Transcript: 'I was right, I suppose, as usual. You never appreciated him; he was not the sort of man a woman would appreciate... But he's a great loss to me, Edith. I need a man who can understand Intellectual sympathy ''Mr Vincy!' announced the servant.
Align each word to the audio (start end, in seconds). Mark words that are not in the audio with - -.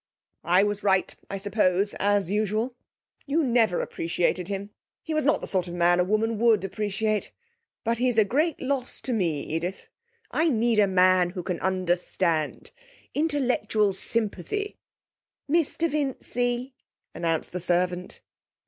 'I 0.43 0.63
was 0.63 0.81
right, 0.83 1.15
I 1.29 1.37
suppose, 1.37 1.93
as 1.99 2.31
usual. 2.31 2.73
You 3.27 3.43
never 3.43 3.81
appreciated 3.81 4.47
him; 4.47 4.71
he 5.03 5.13
was 5.13 5.27
not 5.27 5.41
the 5.41 5.45
sort 5.47 5.67
of 5.67 5.75
man 5.75 5.99
a 5.99 6.03
woman 6.03 6.39
would 6.39 6.63
appreciate... 6.63 7.31
But 7.83 7.99
he's 7.99 8.17
a 8.17 8.25
great 8.25 8.59
loss 8.59 8.99
to 9.01 9.13
me, 9.13 9.41
Edith. 9.43 9.89
I 10.31 10.49
need 10.49 10.79
a 10.79 10.87
man 10.87 11.29
who 11.29 11.43
can 11.43 11.59
understand 11.59 12.71
Intellectual 13.13 13.93
sympathy 13.93 14.79
''Mr 15.47 15.87
Vincy!' 15.87 16.73
announced 17.13 17.51
the 17.51 17.59
servant. 17.59 18.21